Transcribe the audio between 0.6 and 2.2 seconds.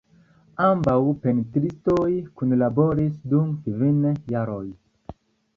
Ambaŭ pentristoj